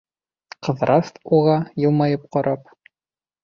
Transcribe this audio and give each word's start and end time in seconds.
Ҡыҙырас 0.69 1.11
уға, 1.41 1.59
йылмайып 1.85 2.27
ҡарап: 2.37 2.77